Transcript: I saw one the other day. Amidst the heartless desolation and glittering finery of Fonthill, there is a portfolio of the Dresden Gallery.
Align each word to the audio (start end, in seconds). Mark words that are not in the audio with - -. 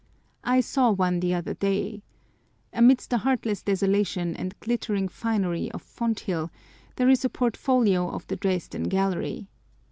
I 0.43 0.61
saw 0.61 0.89
one 0.91 1.19
the 1.19 1.35
other 1.35 1.53
day. 1.53 2.01
Amidst 2.73 3.11
the 3.11 3.19
heartless 3.19 3.61
desolation 3.61 4.35
and 4.35 4.59
glittering 4.59 5.07
finery 5.07 5.71
of 5.73 5.83
Fonthill, 5.83 6.49
there 6.95 7.07
is 7.07 7.23
a 7.23 7.29
portfolio 7.29 8.09
of 8.09 8.25
the 8.25 8.35
Dresden 8.35 8.85
Gallery. 8.89 9.47